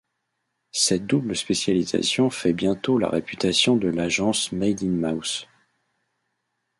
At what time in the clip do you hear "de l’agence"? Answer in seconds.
3.77-4.51